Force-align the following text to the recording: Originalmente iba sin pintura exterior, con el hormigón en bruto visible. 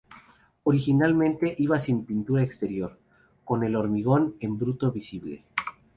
Originalmente 0.63 1.53
iba 1.59 1.77
sin 1.77 2.05
pintura 2.05 2.41
exterior, 2.41 2.97
con 3.45 3.63
el 3.63 3.75
hormigón 3.75 4.35
en 4.39 4.57
bruto 4.57 4.91
visible. 4.91 5.43